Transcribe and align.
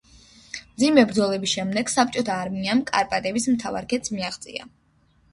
მძიმე 0.75 1.01
ბრძოლების 1.09 1.51
შემდეგ 1.57 1.91
საბჭოთა 1.95 2.37
არმიამ 2.45 2.81
კარპატების 2.87 3.45
მთავარ 3.57 3.87
ქედს 3.93 4.13
მიაღწია. 4.15 4.65